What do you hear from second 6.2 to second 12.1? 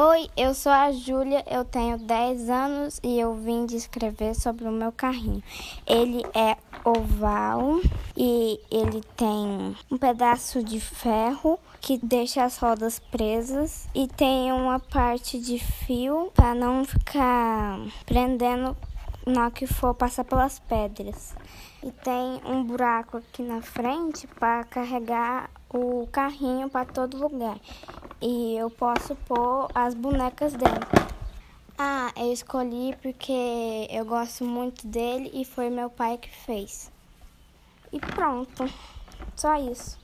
é oval e ele tem um pedaço de ferro que